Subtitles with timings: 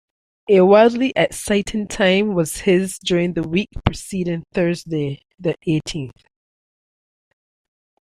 [0.49, 6.23] A wildly exciting time was his during the week preceding Thursday the eighteenth.